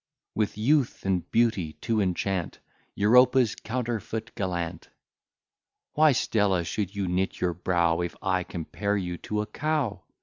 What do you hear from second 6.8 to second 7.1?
you